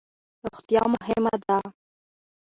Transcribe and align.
روغتیا 0.43 0.83
مهمه 0.93 1.33
ده 1.43 1.57